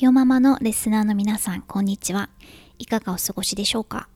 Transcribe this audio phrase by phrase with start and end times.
[0.00, 2.30] ひよママのレスナーの皆さん、こんにちは。
[2.78, 4.08] いかがお過ごしでしょうか？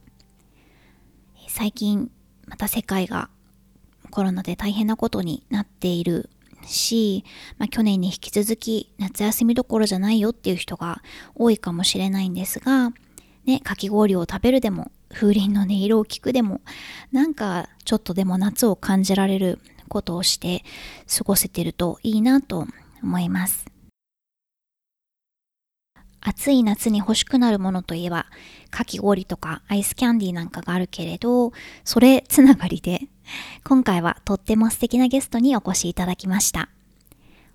[1.46, 2.10] 最近、
[2.46, 3.28] また世界が
[4.10, 6.30] コロナで大変なことになっている
[6.64, 7.22] し、
[7.58, 11.02] まあ、去年に引き続き夏休みどころじゃないよっていう人が
[11.34, 12.92] 多いかもしれないんですが、
[13.44, 16.62] ね、かき氷を食べるでも、風鈴の音色を聞くでも、
[17.12, 19.58] なんかちょっとでも夏を感じられる
[19.90, 20.64] ことをして
[21.14, 22.66] 過ごせてるといいなと
[23.02, 23.66] 思います。
[26.24, 28.26] 暑い夏に欲しくなるものといえば、
[28.70, 31.52] かき氷とかアイスキャンディーなんかがあるけれど、
[31.84, 33.02] それつながりで、
[33.62, 36.70] 今回はとっても素敵なゲストにお越しいただきました。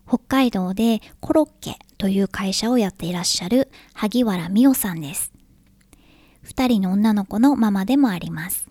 [0.08, 5.32] 北海道でコロッケという会社をやっていらっしゃる萩原美代さんです。
[6.44, 8.70] 二人の女の子のママでもあります。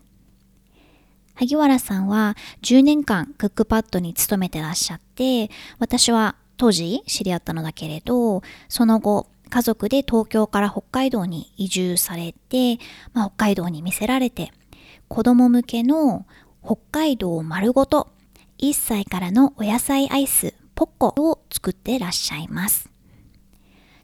[1.35, 12.77] 萩原さんは10年間クックパッドに勤めてらっしゃって、私は当時知り合ったのだけれど、その後家族で東京から北海道に移住されて、
[13.13, 14.51] まあ、北海道に見せられて、
[15.07, 16.25] 子供向けの
[16.63, 18.09] 北海道丸ごと
[18.59, 22.89] 1歳からのお野菜アイスポッコを作ってらっしゃいます。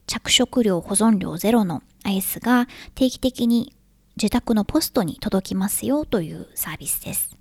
[0.08, 3.74] 着色料保存料ゼロのアイスが定期的に
[4.18, 7.38] 自宅のポストに届きますよというサービスです。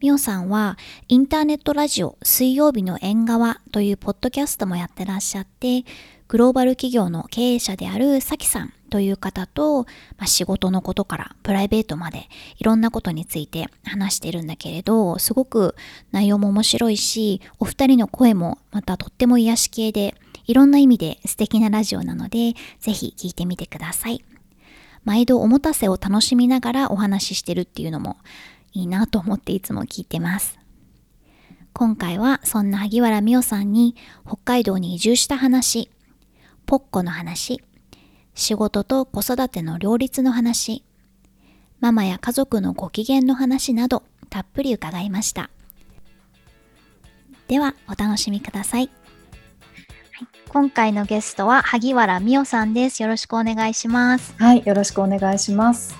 [0.00, 0.78] みおさんは
[1.08, 5.84] インターネットラジオ水曜日の縁側というポッドキャストもやってらっしゃって
[6.30, 9.86] グローバル企業の経営者であるさきさんという方と、ま
[10.20, 15.74] あ、仕事のことからプライベートまでいろんなことについて話してるんだけれど、すごく
[16.12, 20.14] 内容も面白いし、お二人の声もまたとっても癒し系で、
[20.46, 24.24] いろんな意味で素敵なラジオなので、ぜひ聞いてみてください。
[25.02, 28.18] 毎度おもたせを楽しみながらお話ししてるっていうのも
[28.72, 30.60] いいなと思っていつも聞いてます。
[31.72, 35.90] 今回はそんな萩原美代さんに北海道に移住した話、
[36.70, 37.64] ポッコの話、
[38.36, 40.84] 仕事と子育ての両立の話、
[41.80, 45.50] ママや家族のご機嫌の話などたっぷり伺いました。
[47.48, 48.88] ではお楽しみください。
[50.48, 53.02] 今回のゲストは萩原美代さんです。
[53.02, 54.32] よろしくお願いします。
[54.38, 55.96] はい、よろしくお願いします。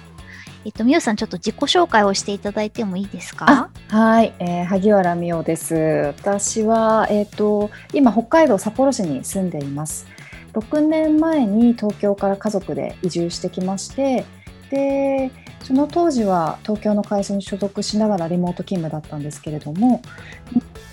[0.65, 3.71] えっと、美代さん、ちょっと自己紹介をしていただいてもいいですか？
[3.89, 5.75] はい、えー、萩原美代です。
[6.17, 10.07] 私は、えっ、ー、と、今北海道札幌市に住んでいます。
[10.53, 14.25] 6年前に東京から家族で移住してきまして
[14.71, 15.31] で
[15.63, 20.03] その当時は東京の会社に所属しながらリモート勤務だったんですけれども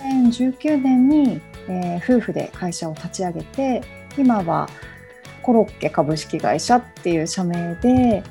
[0.04, 3.82] 2019年に、えー、夫婦で会社を立ち上げて
[4.18, 4.70] 今は
[5.42, 8.24] コロッケ株式会社っていう社名で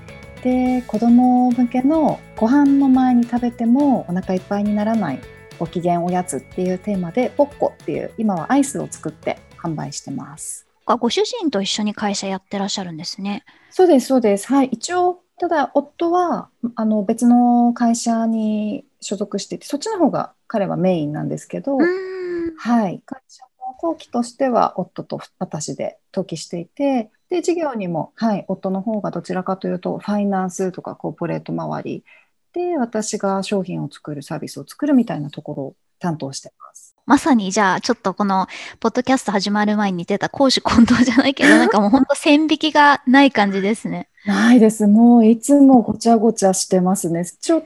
[0.42, 5.20] で子ども向けのご飯の前に食べてもお腹いっぱいにならない
[5.59, 10.66] ご機嫌おやつっていうテーマでポッコっていう今はアイスを作って販売してます。
[10.86, 13.44] か、ご主人と一緒に会社やってらっしゃるんですね。
[13.70, 14.47] そうです、そうです。
[14.47, 14.69] はい。
[14.72, 23.02] 一応、ただ、夫は、あの、別の会社に所属していて、そっちの方が彼はメインなんですけど、はい。
[23.04, 32.04] 会社の登記としては、夫と私で登記していて、で、事業にも、はい、夫の方がどちらかというと、ファイナンスとかコーポレート周り
[32.53, 36.85] で、私が商品を作る、サービスを作るみたいなところを担当してます。
[37.06, 38.48] まさにじゃあ、ちょっとこの、
[38.80, 44.08] ポッドキャスト始まる前に出た攻守混同じゃないけど、 なんかもう本当線引きがない感じですね。
[44.26, 44.88] ないです。
[44.88, 47.24] もういつもごちゃごちゃしてますね。
[47.24, 47.62] ちょっ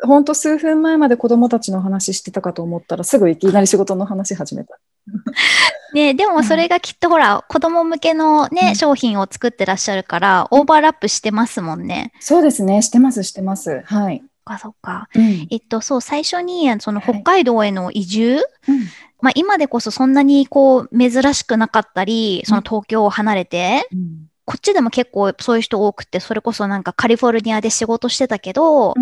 [0.00, 4.78] と、本当数分前まで子供たちの話してたかと思ったら、すぐいきなり仕事の話始めた。
[5.94, 12.12] ねでもそれがきっとほら、子供向けのね、うん、商品を作ってらっしゃるから、オーバーラップしてますもんね。
[12.20, 12.82] そうですね。
[12.82, 13.82] してます、してます。
[13.86, 14.22] はい。
[14.48, 15.08] か、そっか。
[15.14, 18.80] うん、えっと、そう、最初に、その北海道への移住、はいうん、
[19.20, 28.94] まあ今でこそそんなにこう、珍しくなかったり、その東京を離れて、うん、こっちでも結構そういう人多くて、それこそなんかカリフォルニアで仕事してたけど、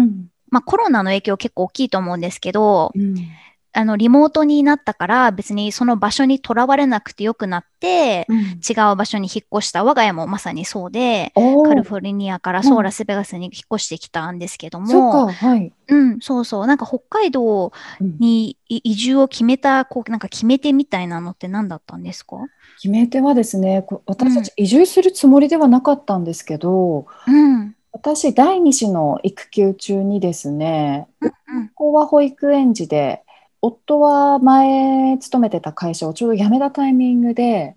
[0.51, 2.93] まあコロナの影響結構大きいと思うんですけど、
[3.77, 15.73] あの、リモートになったから別にその場所にとらわれなくてよくなって、うん違う場所に引っ越した我が家もまさにそうで、カリフォルニアからそうラスベガスに引っ越してきたんですけども、そっか、はい。
[15.89, 16.67] うん、そうそう。
[16.67, 17.71] なんか北海道
[18.01, 22.39] うんにい移住を決めた、こう、なんか決め手みたいなのって何だったんですか？
[22.77, 27.75] 決め手はですね、こ私たち移住するつもりではなかったんですけど、うん。
[27.93, 31.33] 私、第二子の育休中にですね、うん
[31.75, 33.23] 子は保育園児で、
[33.67, 37.77] 夫は前勤めてた会社をちょうど辞めたタイミングで、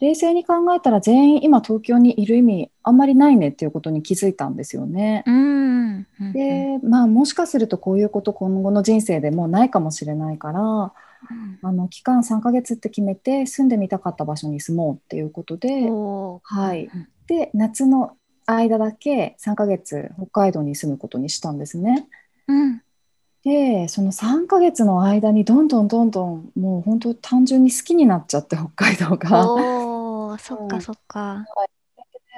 [0.00, 5.22] 冷静に考えたら全員今東京にいる意味あんまりないねっていうことに気づいたんですよね。
[5.26, 6.06] うん。
[6.20, 6.32] うん。
[6.32, 10.90] で、まあもしかするとこういうこと今後の人生でもうないかもしれないから、うん
[11.62, 15.68] あの期間3ヶ月って決めて住んでみたかった場所に住もうっていうことで、
[16.42, 16.90] はい。
[17.26, 22.06] で、夏の間だけ3ヶ月北海道に住むことにしたんですね。
[22.48, 22.82] うん。
[23.44, 29.52] で、その3ヶ月の間にどんどんどんどんもう本当単純に好きになっちゃって北海道が。
[29.52, 31.44] おー、 そっうんかそっか。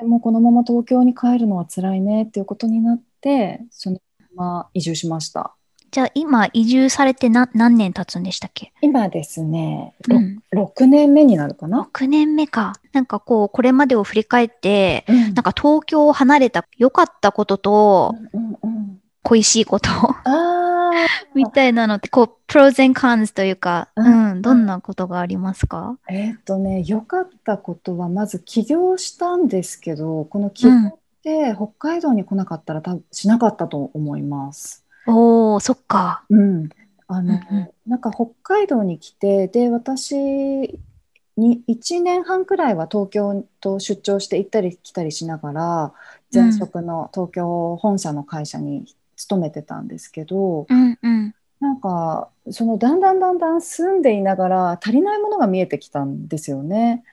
[0.05, 3.99] もうこのまま東京に帰るのは辛いねっていうことになって、その
[4.35, 5.55] まま移住しました。
[5.93, 8.73] じゃあ今移住されてな何年経つんでしたっけ？
[8.83, 10.43] 今ですね、ろうん。
[10.53, 11.89] 6年目になるかな。
[11.95, 12.75] 6年目か。
[12.93, 19.89] なんかこう、これまでを振り返って、うんなんか東京を離れた良かったこととうんうん恋しいこと
[20.25, 20.76] あ
[21.35, 25.99] みたいなのって、こう、プロゼンカンズというか、ううんん、どんなことがありますか？
[26.07, 34.85] あ、えっとね、良かったことはまず起業したんですけど、この起業って北海道に来なかったら多分しなかったと思います。
[35.07, 36.25] おー、そっか。
[36.31, 36.69] うん、
[37.09, 37.57] あの、うん。
[37.59, 40.17] うんなんか北海道に来て、で、私
[41.37, 45.93] に1年半くらいは東京と出張して行ったり来たりしながら、
[46.35, 48.87] 前職の東京本社の会社に
[49.17, 51.35] 勤めてたんですけど、うんうん。
[51.61, 57.05] なんか、そのだんだんだんだん住んでいながら足りないものが見えてきたんですよね。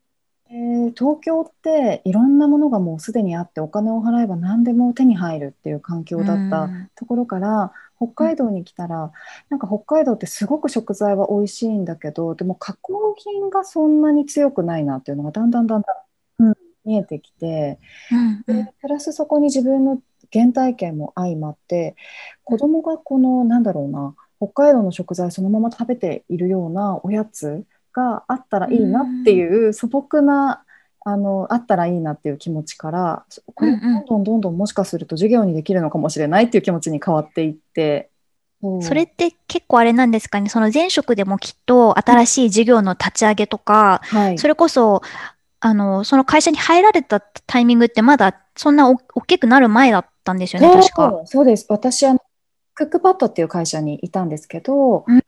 [0.50, 0.56] で
[0.98, 9.12] 東京っていろんなものがもうすでにあってお金を払えば何でも手に入るっていう環境だったうんところから北海道に来たら
[9.50, 15.94] なんか北海道ってすごく食材は美味しいんだけどでも加工品がそんなに強くないなっていうのがだんだんだんだ
[16.40, 16.54] ん、うん
[16.86, 17.80] 見えてきて
[18.12, 20.02] うんうんでプラスそこに自分の
[20.34, 21.96] 原体験も相まって
[22.44, 27.64] 子供がこのなんだろうな北海道の食材そのまま食べているようなおやつ
[27.94, 30.64] があったらいいなっていう素朴な
[31.06, 38.10] あのあったらいいなっていう気持ちからこれどんどんどんどんもしかすると授業にできるのかもしれないっていう気持ちに変わっていって
[38.82, 44.38] それって結構あれなんですかね、その前職でもきっと新しい事業の立ち上げとか、はい。
[44.38, 45.02] それこそ、
[45.60, 51.10] あの、その会社に入られたタイミングってまだそんなお大きくなる前だったんですよね、確か。
[51.10, 51.66] そうそうです。
[51.70, 52.20] 私あの、
[52.76, 55.22] クックパッドっていう会社にいたんですけど、うん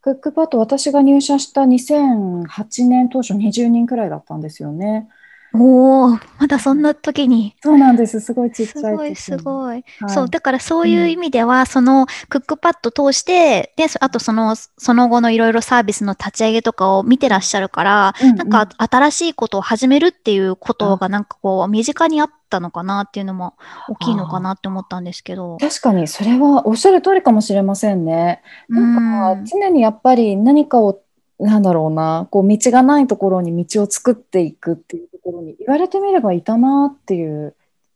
[0.00, 5.08] クックパッド、私が入社した2008年当初20人くらいだったんですよね。
[5.54, 7.54] おー、まだそんな時に。
[7.62, 8.20] そうなんです。
[8.20, 9.36] すごいちっちゃいすごい、すい。
[9.36, 9.76] ごい。
[9.76, 23.54] はいそう、だからそういう意味では、そのクックパッド通して、で、そあとその、その後のいろいろサービスの立ち上げとかを見てらっしゃるから、うんうんなんか新しいことを始めるっていうことがなんかこう、身近にあったのかなっていうのも
[23.88, 25.58] 大きいのかなって思ったんですけど。
[25.58, 28.42] 確かにそれはおっしゃる通りかもしれませんね。
[28.68, 31.02] なんか常にやっぱり何かを
[31.38, 37.54] なんだろうなこう道がないところに道を作っていくっていうところに言われてみればいたなっていう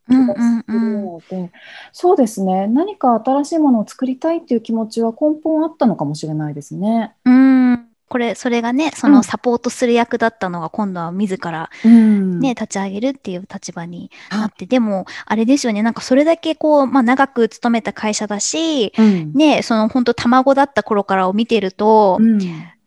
[0.08, 1.50] 気がするので、
[1.92, 2.66] そうですね。
[2.66, 7.14] 何か新しいものを作りたいっていう気持ちは根本あったのかもしれないですね。
[7.24, 7.86] うん。
[8.08, 9.24] これ、それがね、そうのん。
[9.24, 12.38] サポートする役だったのが今度は自らうん。
[12.38, 19.32] ね、立ち上げるっていう立場にはいなって、でも、あれですよね、なんかそれだけこう、まあ長く勤めた会社だし、うん。
[19.32, 22.38] ね、その本当卵だった頃からを見てると、うん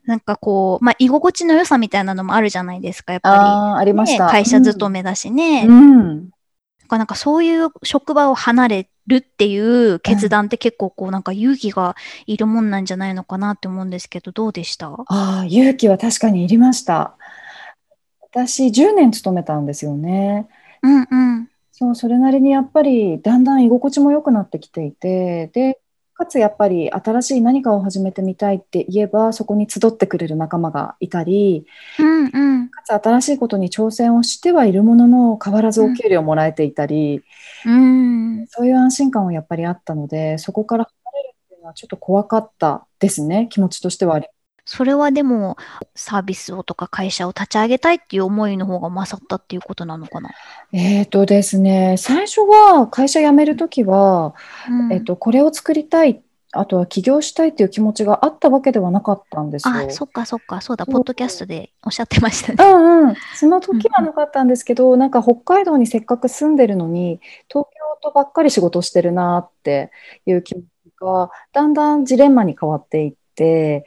[0.10, 4.28] なんかこう、まあ居心地の良さみたいなのもあるじゃないですか、やっぱあーありました。
[4.28, 5.66] 会社勤めだしね。
[5.68, 6.30] うん
[6.90, 14.88] なんかそういう職場を離れるっていう決断って結構こうなんか勇気がいるもんなんじゃないのかなって思うんですけど、どうでした？
[14.88, 17.16] ああ、勇気は確かにいりました。
[18.32, 20.48] 私、10年勤めたんですよね。
[20.82, 21.48] うんうん。
[21.72, 25.80] そう、それなりにやっぱりだんだん居心地も良くなってきていて、で、
[26.20, 31.66] かつやっぱり新しい何かを始めてみたいって言えば、そこに集ってくれる仲間がいたり、
[31.98, 32.70] うんうん。
[32.70, 37.24] かつ新しいことに挑戦をしてはいるものの、変わらずお給料もらえていたり、
[37.66, 38.46] うん。
[38.48, 44.28] そういう安心感はやっぱりあったので、そこから離れるっていうのはちょっと怖かったですね、気持ちとしてはあり
[44.72, 45.58] それはでも、
[45.96, 50.30] サービスをとか会社を立ち上げたいっていう思いの方が勝ったっていうことなのかな？
[50.72, 54.36] えーとですね、最初は会社辞めるときは、
[54.70, 56.22] うんえっと、これを作りたいっ
[56.52, 59.74] あとは起業したいっていう気持ちがあったわけではなかったんですよ。
[59.76, 62.74] あ、そっかそっか、そうだ、ポッドキャストでおっしゃってましたうね。
[62.74, 67.68] んうん、その時はなかったんですけど、なんか北海道にせっかく住んでるのに、東
[68.02, 69.92] 京とばっかり仕事してるなって
[70.26, 70.66] いう気持ち
[71.00, 73.86] が、だんだんジレンマに変わっていって、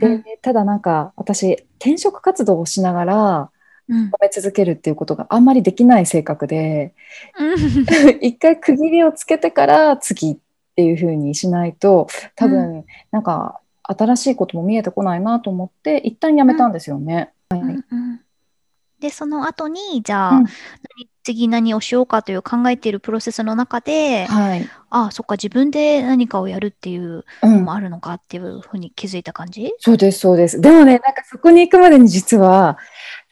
[0.00, 3.50] うんで、ただなんか私、転職活動をしながら、
[3.88, 4.06] うん。
[4.06, 6.94] 褒め続けるっていうことがあんまりできない性格で、
[7.36, 7.56] うん。
[8.22, 10.36] 一回区切りをつけてから次っ
[10.76, 12.06] ていう風にしないと、
[12.36, 17.32] 多分、なんか新しいことも見えてこないなと思って、一旦やめたんですよね。
[17.50, 18.20] はいうんうん。
[19.00, 20.44] で、その後に、じゃあ、うん。
[20.44, 24.68] 何次何をしようかという考えているプロセスの中で、はい。
[24.90, 29.74] ああ、そっか、自分で何かをやるっていううんのもあるのかっていうふうに気づいた感じ？
[29.78, 30.60] そうです、そうです。
[30.60, 32.78] でもね、なんかそこに行くまでに実は、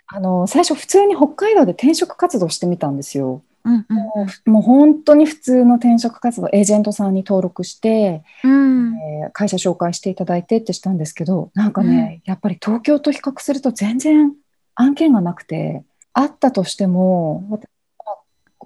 [0.07, 3.43] あの、最初普通に北海道で転職活動してみたんですよ。
[3.63, 8.95] うんうんもうもう本当に普通の転職活動、エージェントさんに登録して、うん。
[8.97, 14.33] えー会社紹介していただいてってしたんですけど、なんかね、やっぱり東京と比較すると全然
[14.75, 17.61] 案件がなくて、あったとしても、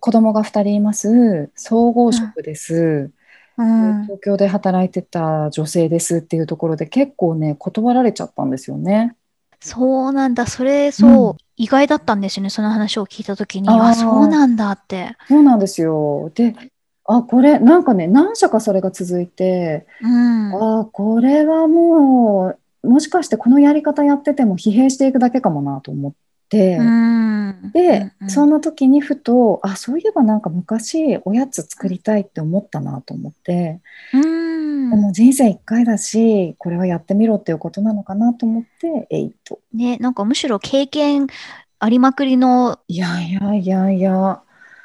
[0.04, 2.74] 子供が2人います、総合職です。
[2.76, 3.10] うん
[3.56, 9.16] で東京で働いてた女性ですっていうところで結構ね断られちゃったんですよね。
[9.60, 10.46] そうなんだ。
[10.46, 12.50] それ、そう、うん意外だったんですよね。
[12.50, 15.16] その話を聞いたときに、あ、そうなんだって。
[15.26, 16.30] そうなんですよ。
[16.34, 16.54] で、
[17.06, 20.80] あ、これなんかね何社かそれが続いて、うん。
[20.80, 26.12] あ、これはもうもしかしてこのやり方やってても疲弊していくだけかもなと思っ
[26.54, 26.76] て。
[26.76, 27.70] うん。
[27.72, 33.80] で、そんな時にふと、あ、そういえばなんか昔おやつ作りたいって思ったなと思って、
[34.12, 39.58] うんでも人生一回だし、これはやってみろっていうことなのかなと思って、えいと。
[39.72, 41.26] ね、なんかむしろ経験
[41.80, 44.42] ありまくりの、いやいやいやいや、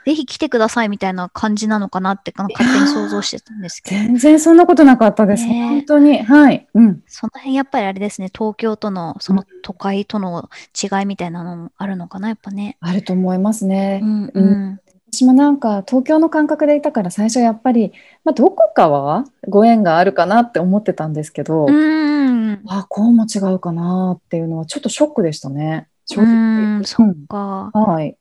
[0.09, 4.01] ぜひ来てくださいみたいな感じなのかなって勝手に想像してたんですけど。
[4.01, 5.45] 全然そんなことなかったです。
[5.45, 6.23] ねえ本当に。
[6.23, 6.67] はい。
[6.73, 7.03] うん。
[7.05, 12.75] その辺やっぱりあれですね、東京との、その都会との違いみたいなのもあるのかな、やっぱね。
[12.79, 13.99] あると思いますね。
[14.01, 14.79] うんうん。
[15.11, 22.61] 私もなんか東京の感覚でいたから最初やっぱり、まあ、どこかはご縁があるかなって思ってたんですけど、うん。
[22.67, 25.87] あこうも違うかなっていうのはちょっとショックでしたね。
[26.07, 26.79] 正う直。
[26.79, 27.69] ん、そっか。
[27.71, 28.18] はい。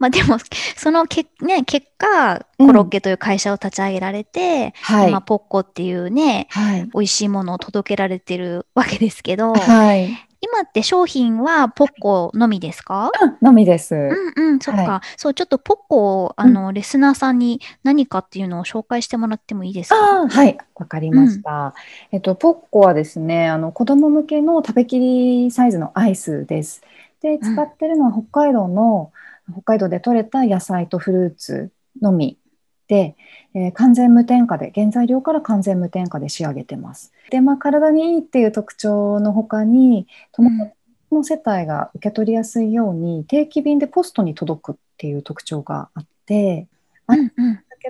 [0.00, 0.38] まあでも、
[0.76, 5.08] そのけ、ね、結果、うんコロッケという会社を立ち上げられて、はい。
[5.10, 6.90] 今、ポッコっていうね、はい。
[6.92, 10.08] 美味しいものを届けられてるわけですけど、はい。
[10.42, 13.10] 今って商品はポッコのみですか？
[13.22, 13.94] うんのみです。
[13.94, 14.82] うんうん、そっか。
[14.82, 20.26] はそう、ちょっとポッコを、あの、リスナーさんに何かっていうのを紹介してもらってもいいですか？
[20.28, 21.74] はい、わかりました。
[22.10, 26.82] えっと、ポッコはですね、あの子供向けの食べきりサイズのアイスです。
[27.22, 29.12] で、使ってるのは北海道の、
[29.52, 32.38] 北海道で採れた野菜とフルーツのみ
[32.90, 33.16] で、
[33.54, 37.12] えー完全無添加で、原材料から完全無添加で仕上げてます。
[37.30, 40.72] で、まあ、体にいいっていう特徴のほかに、友達
[41.12, 46.66] の世帯が受け取りやすいように、定期便でポストに届くっていう特徴があって、
[47.08, 47.32] うん。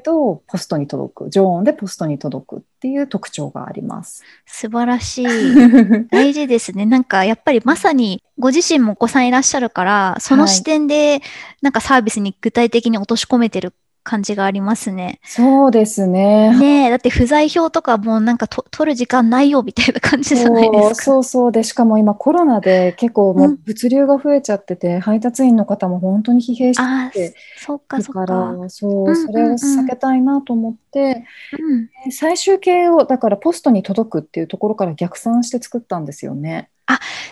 [0.00, 4.24] けどポストに届く常温でポストに届くっていう特徴があります。
[4.46, 5.26] 素晴らしい。
[6.10, 6.86] 大事ですね。
[6.86, 11.20] なんかやっぱりまさにご自身もお子さんいらっしゃるから、そのはい視点で
[11.60, 15.20] なんかサービスに具体的に落とし込めてる感じがありますね。
[15.24, 16.56] そうですね。
[16.58, 20.94] ねえ、だって不在票とかもうなんかと取る時間ないよみたいな感じじゃないですか。
[20.94, 28.26] そうそうそうでしかも今コロナで結構もうんう物流が増えちゃってて、配達員の方も本当に疲弊してああて、そっかそっか。
[28.26, 31.24] らそう、うんそれを避けたいなと思って、
[31.58, 31.86] うん。
[32.04, 36.70] で最終形をだからポストに届くっていうところから逆算して作ったんですよね。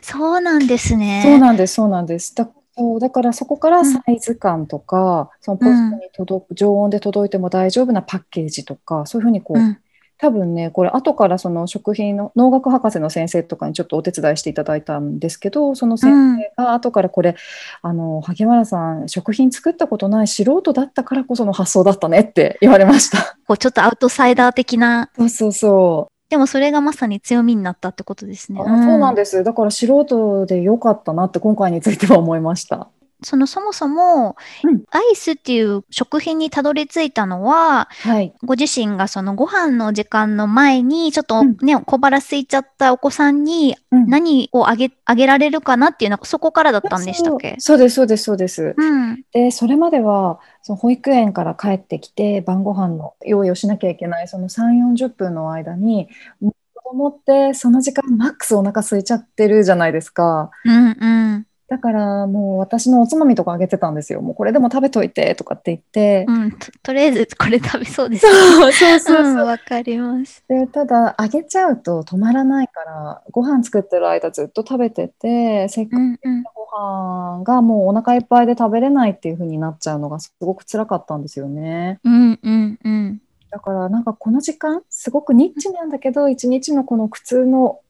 [0.03, 1.23] そうなんですね。
[1.25, 2.35] そうなんです、そうなんです。
[2.35, 2.49] だ
[2.79, 3.85] そうだからそこからうん。
[3.87, 9.79] サイズ感とか、そのポストに届く、常温で届いても大丈夫なパッケージとか、そういうふうにこう、うん。
[10.21, 17.37] 多分ね、これ後からその食品の農学博士の先生とかにちょっとお手伝いしていただいたんですけど、その先生が後からこれ、
[17.83, 23.39] あの萩原さん、食品作ったことない素人だったからこその発想だったねって言われました。
[23.47, 26.18] こうちょっとアウトサイダー的な、そうそうそう。
[26.29, 28.61] でもそれがまさに強みになったってことですね。
[28.61, 29.43] あそうなんでです。
[29.43, 32.91] だから素人でよかったなって今回については思いました。
[33.23, 38.33] そのそもそも、うんアイスっていう食品にたどり着いたのは、はい。
[38.43, 47.57] ご自身がそのご飯の時間の前に、ちょっとうんね、小腹空いちゃったお子さんにうん何をあげ、あげられるかなっていうのは、そこからだったんでしたっけ？
[47.59, 48.75] そうそうです、そうです、そうです。
[48.79, 49.23] うん。
[49.33, 56.09] で、それまでは、その保育園から帰ってきて、晩ご飯の用意をしなきゃいけない、その3、40分の間に、
[56.41, 56.55] 子
[56.91, 60.51] 供ってその時間マックスお腹空いちゃってるじゃないですか。
[60.65, 61.48] うんうん。
[61.69, 64.23] だからもう私のおつまみとかあげてたんですよ。
[64.23, 66.25] もうこれでも食べといてとかって言って。
[66.27, 68.27] うん、ととりあえず これ食べそうです。
[68.27, 69.47] そうそうそううんそう。
[69.47, 70.43] わかります。
[70.49, 76.43] でただあげちゃうと止まらないからご飯作ってる間ずっと食べててせっかくうんうん。
[76.43, 82.01] ご飯がもうお腹いっぱいで食べれないっていう風になっちゃうのがすごく辛かったんですよね。
[82.03, 83.21] うんうんうん。
[83.51, 87.81] だからなんかこの時間すごくニッチなんだけど一日のこの苦痛の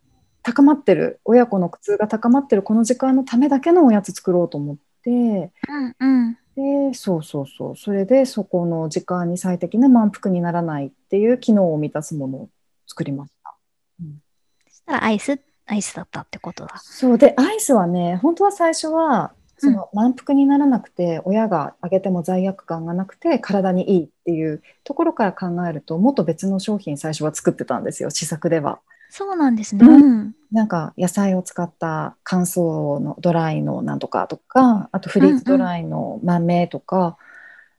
[0.48, 6.38] 高まってる親子の苦痛が高まってるこの時間のためだけのおやつ作ろうと思ってうんうん。
[6.90, 12.48] でそうそうそうそれでそこの時間に最適な満腹にならないっていう機能を満たすものを
[12.86, 13.54] 作りました。
[14.68, 16.78] そしたらアイス、アイスだったってことだ。
[16.78, 28.80] そうでアイスはね本当は最初はその満腹にならなくて、親があげても罪悪感がなくて体にいいっていうところから考えるともっと別の商品最初は作ってたんですよ試作では。
[29.10, 29.86] そうなんですね。
[29.86, 30.34] ううん。
[30.52, 37.18] なんか野菜を使った乾燥のドライのなんとかとかあとフリーズドライの豆とか、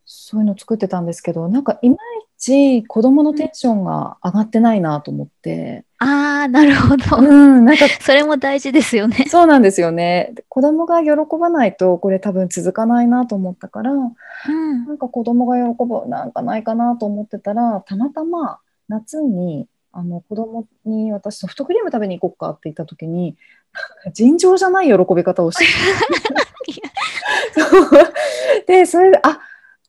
[0.05, 1.97] そういうの作ってたんですけどなんかいまい
[2.39, 7.17] ち子供のテンションが上がってないなと思って、ああ、なるほど。
[7.17, 9.25] うん、なんか それも大事ですよね。
[9.27, 13.95] そうなんですよねで子供が喜ばないとこれ多分続かないなと思ったからう
[14.51, 14.85] ん。
[14.85, 23.35] なんか子供が喜ぶなんかないかなと思ってたらたまたま夏にあの子供に私ソフトクリーム食べに行こうかって言った時に
[24.13, 25.65] 尋常じゃない喜び方をして
[28.67, 29.39] でそれであ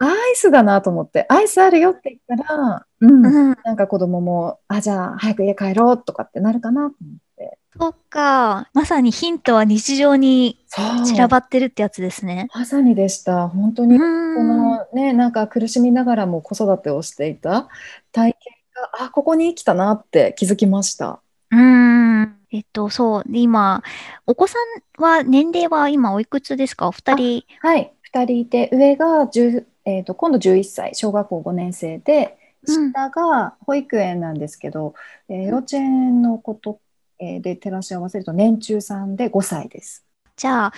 [0.02, 3.56] アイスだなと思ってアイスあるよって言ったら、うんうん。
[3.64, 8.68] なんか子供もあじゃあ早く家帰ろうとかってなるかなと思ってそっか。
[8.72, 10.58] まさにヒントは日常に
[11.04, 12.48] 散らばってるってやつですね。
[12.54, 14.48] まさにでした本当うにこん。
[14.48, 17.68] のね、なんか苦しみながらも子育てをしていた
[18.12, 18.59] 体験
[18.98, 21.20] が、あ、ここに生きたなって気づきました。
[21.50, 22.36] うん。
[22.52, 23.24] えっと、そう。
[23.32, 23.82] で今、
[24.26, 24.56] お子さ
[24.98, 26.88] んは、年齢は今おいくつですか？
[26.88, 27.44] お二人。
[27.60, 34.94] はい、2人いて、上が10、えーと、今度11歳、小学校5年生で、うん下が保育園なんですけど、
[35.30, 36.78] えー幼稚園のこと、
[37.18, 40.04] えーで照らし合わせると年中さんで5歳です。
[40.36, 40.72] じゃあ、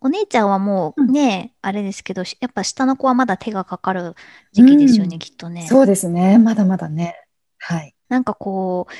[0.00, 4.14] お姉ちゃんはもううんね、あれですけど、しやっぱ下の子はまだ手がかかる
[4.52, 5.66] 時期ですよね、うんきっとね。
[5.66, 7.16] そうですね、まだまだね。
[7.66, 7.94] はい。
[8.08, 8.92] なんかこう、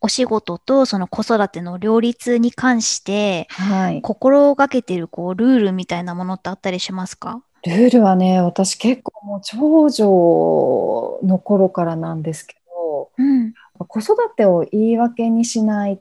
[0.00, 4.02] お仕事とその子育ての両立に関して、はい。
[4.02, 7.42] 心がけてるこうルールみたいなものってあったりしますか？
[7.66, 13.52] ルールはね、私結構もう長女の頃からなんですけど、うん。
[13.78, 16.00] 子育てを言い訳にしない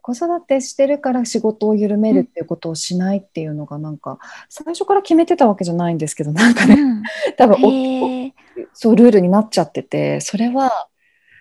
[0.00, 7.02] 子育てしてるから仕事を緩めるっていうことをしないっていうのがなんか最初から決めてたわけじゃないんですけどなんかねうん。
[7.36, 8.32] 多分。
[8.72, 10.86] そうルールになっちゃっててそれは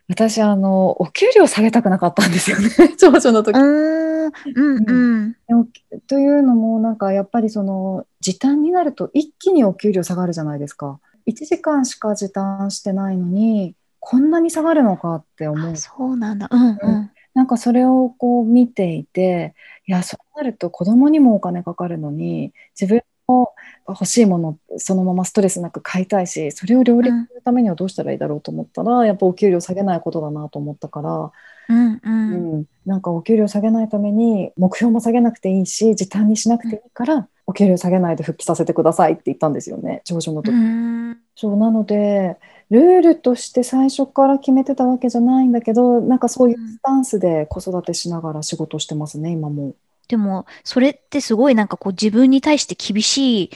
[0.07, 3.59] 私あのお給料下げたくなかったんですよね 長女の時う。
[3.59, 4.31] ーん。
[4.55, 5.67] うんうん。
[6.07, 10.99] というのもなんかやっぱりその時短になると一気にお給料下がるじゃないですか。
[11.25, 16.47] 1時間しか時短してないのにこんなに下がるのかって思うあ、そうなんだ。
[16.51, 17.11] うんうん。
[17.33, 19.55] なんかそれをこう見ていて、
[19.87, 23.53] いや、そうなると子供にもお金かかるのに、自分も
[23.87, 31.31] 欲しいものそのままストレスなく買いたいし、それを両立するためにはどうしたらいいだろうと思ったら、やっぱお給料下げないことだなと思ったから、
[31.67, 32.01] うんう。
[32.03, 40.51] うんん、なんかお給料下げないために目標も下げなくていいし、時短にしなくていいから、お給料下げないで復帰させてくださいって言ったんですよね、長女のう時。
[40.51, 41.17] ん。
[41.35, 42.37] そうなので
[42.69, 49.75] ルールとして最初から決めてたわけじゃないんだけどなんかそういうスタンスで子育てしながら仕事してますね今も。
[50.07, 53.51] でも、それってすごいなんかこう自分に対して厳しい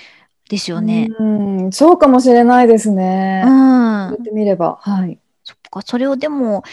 [0.50, 1.10] ですよね。
[1.20, 3.44] うんそうかもしれないですね。
[3.46, 4.10] うん。
[4.12, 5.20] 言ってみればはい。
[5.44, 6.64] そっか、それをでも、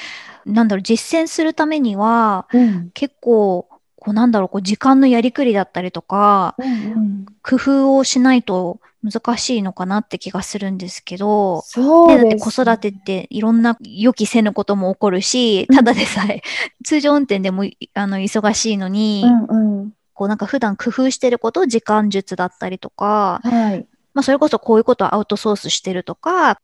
[0.45, 3.69] なんだろう、実践するためには、うん結構、
[4.07, 16.43] こうなんだろう、こう時間のやりくりだったりとか、うん工夫をしないと難しいのかなって気がするんですけど、そうね、だってです子育てっていろんな予期せぬことも起こるし、ただでさえ
[16.85, 19.93] 通常運転でもいあの忙しいのに、うんうん。
[20.15, 23.87] こうなんか普段工夫してること、時間術だったりとか、はい。
[24.15, 26.59] まあそれこそこういうことをアウトソースしてるとか、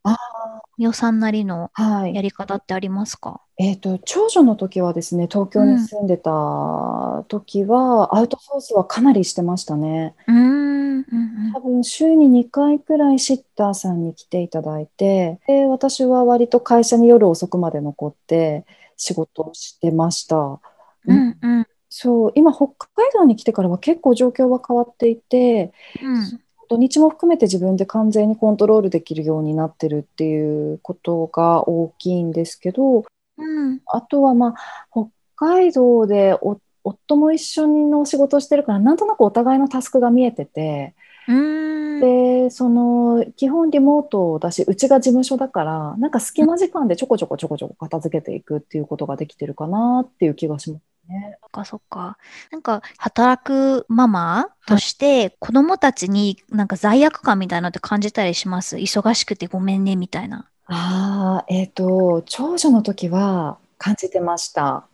[0.83, 3.41] あ予算なりのはいやり方ってありますか？
[3.59, 10.15] えー、と長女の時はですね東京に住んでた時は、アウトソースはかなりしてましたね。
[10.27, 10.73] うーん。
[10.93, 18.65] うんうん多分週に2回くらいシッターさんに来ていただいてで私は割と会社に夜遅くまで残って
[18.97, 20.61] 仕事をしてました。
[21.07, 26.41] うんうんそう今北海道に来てからは結構状況は変わっていてうん
[26.73, 33.05] 土日も含めて自分で完全にコントロールできるようになってるっていうことが大きいんですけど
[33.37, 40.95] うんあとはまあ北海道でお夫も一緒の仕事をしてるからなんとなくお互いのタスクが見えてて
[41.29, 42.01] うん。
[42.01, 51.37] でその基本リモートだしうちが事務所だからなんか隙間時間でちょこちょこちょこちょこ片付けていくっていうことができてるかなっていう気がしますね。
[51.41, 52.19] そっかそっか。
[52.51, 58.77] なんか、働くママとして、子供たちになんか罪悪感みたいなのって感じたりします？
[58.77, 60.49] 忙しくてごめんね、みたいな。
[60.67, 64.87] ああえっ、と長女の時は感じてました。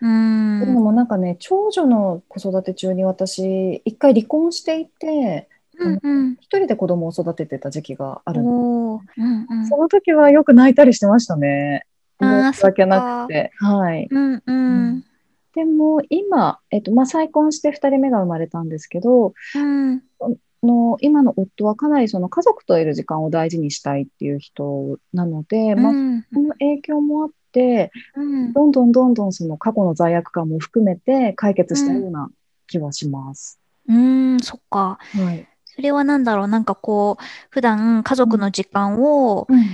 [0.00, 0.60] うーん。
[0.60, 5.48] というのもなんかね長女の子育て中に私一回離婚していて
[5.78, 6.32] うんうん。
[6.34, 9.66] 一人で子供を育ててた時期があるのうんうん。
[9.68, 11.84] その時はよく泣いたりしてましたね。
[12.18, 13.50] 申し訳なくて。
[13.56, 14.08] はい。
[14.10, 15.04] うんうん。
[15.56, 20.02] でも今、えっとまあ、再婚して2人目が生まれたんですけどうん。
[20.62, 28.52] の今の夫はかなりその家族といる時間を大事にしたいっていう人なので、まあ、うんその影響もあってうん。
[28.52, 32.28] どんどんどんどんその過去の罪悪感も含めて解決したような
[32.66, 33.58] 気はします。
[33.88, 34.98] うん、そっか。
[35.00, 39.66] はいそれはなんだろう、なんかこう、普段家族の時間を、こういう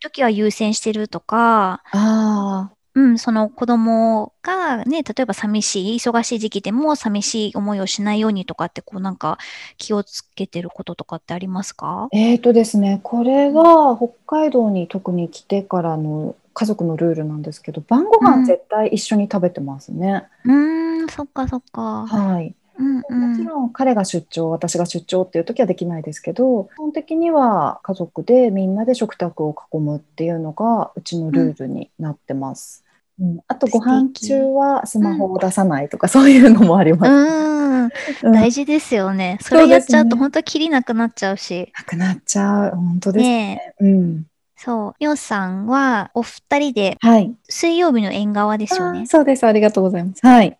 [0.00, 1.82] 時は優先してるとか、
[2.94, 9.38] うん、その子供がね、例えば寂しい、忙しい時期でも寂しい思いをしないようにとかって、こうなんか
[9.78, 12.08] 気をつけてることとかってありますか？
[12.12, 20.24] えーとですね、これは北海道に特に来てからの家族のルールなんですけど、晩ごうん飯絶対一緒に食べてますね。
[20.44, 22.06] うーん、そっかそっか。
[22.06, 22.54] はい。
[22.78, 23.36] うんもうん。
[23.36, 32.80] ちろん彼が出張、私が出張っていう時はできないですけど、基本的には家族でみんなで食卓を囲むっていうのがうちのルールになってます。
[32.81, 32.81] うん
[33.46, 37.10] あとご飯中はスマホを出さないとか、 そういうのもありうます。
[37.12, 39.38] うん大事ですよね。
[39.40, 41.72] それやっちゃうと本当きりなくなっちゃうし。
[41.76, 42.76] なくなっちゃう。
[42.76, 43.28] 本当ですね。
[43.28, 43.84] ねえ。
[43.84, 44.26] うん。
[44.56, 44.94] そう。
[45.00, 47.34] みおさんはお二人ではい。
[47.48, 49.06] 水曜日の縁側ですよあねー。
[49.06, 49.44] そうです。
[49.44, 50.24] ありがとうございます。
[50.24, 50.58] はい。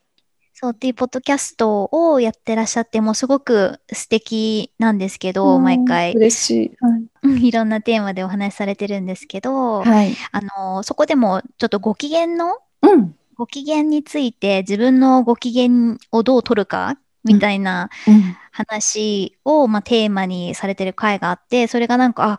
[0.62, 6.76] そうっていうポッドキャストをやってらっしゃって、もうすごく素敵なんですけど、毎回、嬉しい。
[6.80, 7.02] はい。
[7.24, 10.14] う んいろんなテーマでお話しされてるんですけど、はい。
[10.30, 13.14] あの、そこでもちょっとご機嫌の、うん。
[13.34, 18.36] ご機嫌について自分のご機嫌をどう取るかみたいなうん。
[18.52, 22.38] 話を、まあ、テーマにされてる回があって、それがなんか、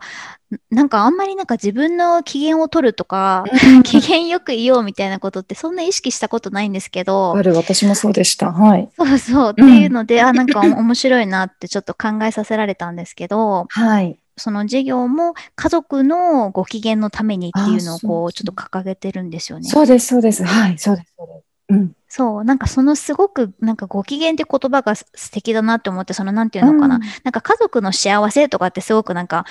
[0.70, 3.44] なんかあんまりなんか自分の機嫌を取るとか、
[3.84, 8.52] 機嫌よくいようみたいなことってそんな意識したことないんですけどあ、る、私もそうでした。
[8.52, 8.88] はい。
[8.96, 14.16] そうそうっていうので、あ、なんか 面白いなってちょっと考えさせられたんですけど、はい。
[14.36, 19.68] その授業も家族のご機嫌のためにっていうのをこうちょっと掲げてるんですよね。
[19.68, 20.44] そうです、そうです。
[20.44, 20.78] はい。
[20.78, 21.53] そうです、そうです。
[21.68, 21.92] うん。
[22.08, 26.96] そう、なんかそのすごく、なんかご機嫌って言葉がす素敵だなって思って、そのなんていうのかな。
[26.96, 29.44] うんなんか家族の幸せとかってすごくなんか、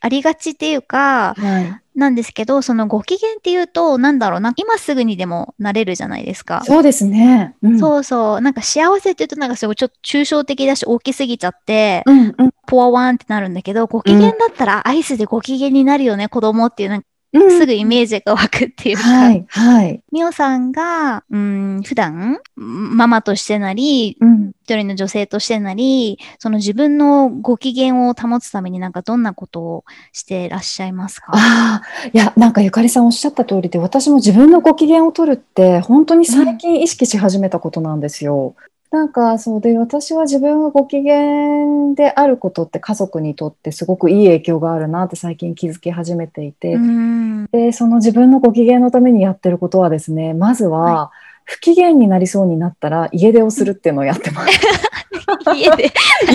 [0.00, 1.80] ありがちっていうか、はい。
[1.94, 6.62] なんですけど、そのご機嫌っていうと、なんだろうな、今すぐにでもなれるじゃないですか。
[6.64, 7.54] そうですね。
[7.62, 7.78] うん。
[7.78, 8.40] そうそう。
[8.40, 12.50] なんか幸せって言うとなんかすごいちょっと抽象的だし大きすぎちゃって、うん、うん。
[12.66, 20.00] ポワワンってなるんだけど、ご機嫌だったらアイスでご機嫌になるよね、子供っていう、なんかうんすぐイメージが湧くっていうか、はい、はい。
[20.10, 24.52] みおさんが、うん、普段、ママとしてなり、うん。
[24.64, 31.32] 一人の女性としてなり、その自分のご機嫌を保つためになんかどんなことをしてらっしゃいますか？
[31.34, 38.54] ああ、いや、なんかゆかりさんおっしゃった通りで、私も自分のご機嫌を取るって、本当に最近意識し始めたことなんですよ。
[38.94, 47.46] なんか、そうで、私は自分がご機嫌であることって家族にとってすごくいい影響があるなって最近気づき始めていて、うん。
[47.46, 51.10] で、その自分のご機嫌のためにやってることはですね、まずは、
[51.42, 54.60] 不機嫌になりそうになったら家出をするっていうのをやってます。
[55.56, 55.92] 家で、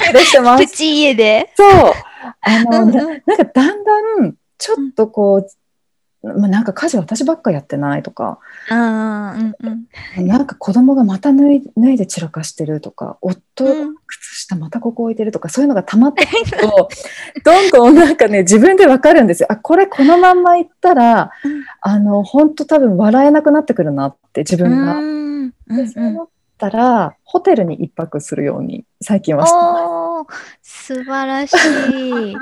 [0.07, 0.67] 家出してますプ。
[0.75, 1.53] チ家で。
[1.55, 1.67] そう。
[2.41, 5.47] あの、うんななんかだんだん、ちょっとこう、
[6.21, 9.55] まあ、なんか家事私ばっかやってないとか、ああ、うん
[10.17, 10.27] うん。
[10.27, 13.65] なんか子供がまた脱い脱いで散らかしてるとか、夫
[14.07, 16.89] 靴下またここ置いてるとか、そういうのが溜まってくると、
[17.45, 19.47] どんどんなんかね、自分でわかるんですよ。
[19.49, 24.97] あ、これこのまんまいったら、うんあの、本当多分笑えなくなってくるなって自分が。
[24.99, 25.89] うんうで、んうん。
[25.89, 26.27] そう思っ
[26.57, 30.27] たら、ホテルに一泊するように最近はしてまおー、
[30.61, 32.35] 素晴らしい。
[32.35, 32.39] す。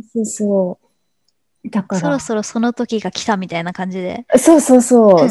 [0.14, 0.89] そうそう。
[1.68, 4.24] だから、そろそろその時が来たみたいな感じで。
[4.36, 5.22] そうそうそう。
[5.22, 5.30] うん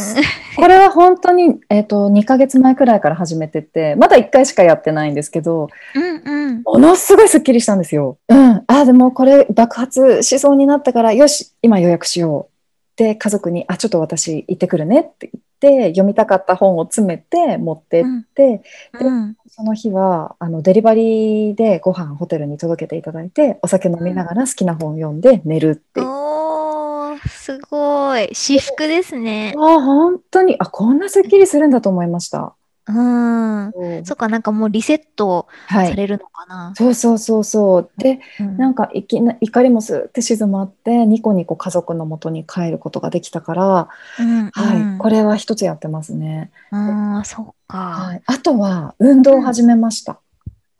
[0.55, 6.61] これは本当に、えっ、と、2ヶ月前くらいから始めてて、まだ1回しかやってないんですけど、うんうん。
[6.63, 8.17] ものすごいスッキリしたんですよ。
[8.27, 8.63] うん。
[8.67, 12.97] あ、でもこれ爆発しそうになったから、よし、今予約しよう。
[12.97, 18.61] で、家族に、あ、ちょっと私行ってくるねって言って、読みたかった本を詰めて持ってって、
[18.99, 19.35] うん。
[19.47, 26.07] その日は、あの、デリバリーでご飯ホテルに届けていただいて、お酒飲みながら好きな本を読んで寝るっていう。
[26.07, 28.29] おー、おー、すごい。
[28.33, 29.53] 至福ですね。
[29.57, 32.55] ああ、本当に、あ、こんなスッキリするんだと思いました。
[32.93, 34.05] うん。
[34.05, 35.89] そっか、なんかもうリセットはい。
[35.89, 36.73] されるのかな。
[36.75, 37.91] そうそうそうそう。
[37.97, 46.51] で、うんなんかいきな怒りもスーって静まって、ニコニコ家族の元に帰ることができたから、うんはい、これは一つやってますね。
[46.71, 47.15] うん。
[47.17, 47.77] ああ、そっか。
[47.77, 48.21] はい。
[48.25, 50.19] あとは、運動を始めました。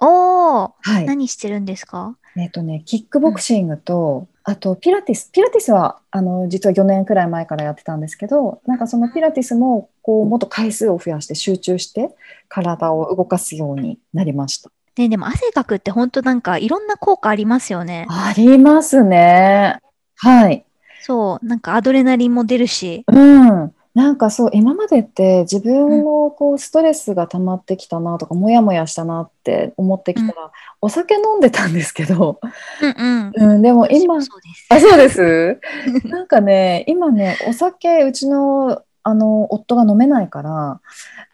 [0.01, 1.05] おー、はい。
[1.05, 2.15] 何してるんですか？
[2.37, 5.31] えっとね、キックボクシングと、あとピラティス。
[5.31, 12.15] ピラティスは、あの、実は4年くらい前からやってたんですけど、なんかそのピラティスも、こう、もっと回数を増やして集中して、
[12.47, 14.71] 体を動かすようになりました。
[14.97, 18.05] ね、でも汗かくって本当なんかいろんな効果ありますよね。
[18.09, 19.79] ありますね。
[20.17, 20.65] はい。
[21.01, 23.05] そう、なんかアドレナリンも出るし。
[23.07, 23.73] うん。
[23.99, 32.39] なんかそう、今までって自分のこうストレスが溜まってきたなとか、モヤモヤしたなって思ってきたら、お酒飲んでたんですけど、
[32.81, 33.55] うんうん。
[33.55, 34.39] うん、でも今、そう。
[34.69, 35.59] あ、そうです？
[36.07, 40.79] なんかね、今ね、お酒、うちの、あの、夫が飲めないから、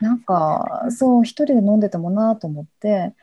[0.01, 3.13] なんか、そう、一人で飲んでてもなと思って、